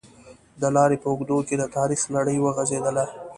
د 0.61 0.63
لارې 0.75 0.97
په 1.01 1.07
اوږدو 1.11 1.37
کې 1.47 1.55
د 1.57 1.63
تاریخ 1.75 2.01
لړۍ 2.15 2.37
وغزېدله. 2.41 3.05